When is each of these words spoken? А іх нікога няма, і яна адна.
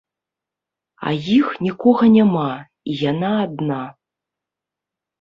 А 1.09 1.13
іх 1.37 1.47
нікога 1.67 2.03
няма, 2.17 2.49
і 2.57 2.91
яна 3.11 3.31
адна. 3.45 3.81